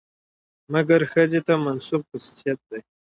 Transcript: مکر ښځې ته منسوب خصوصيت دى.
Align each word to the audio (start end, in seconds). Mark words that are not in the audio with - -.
مکر 0.71 1.01
ښځې 1.11 1.39
ته 1.47 1.53
منسوب 1.65 2.01
خصوصيت 2.09 2.59
دى. 2.69 2.79